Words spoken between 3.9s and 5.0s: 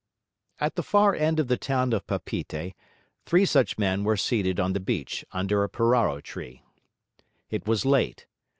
were seated on the